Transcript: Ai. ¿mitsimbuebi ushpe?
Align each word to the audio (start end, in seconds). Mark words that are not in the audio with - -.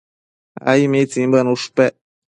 Ai. 0.69 0.81
¿mitsimbuebi 0.91 1.51
ushpe? 1.55 1.85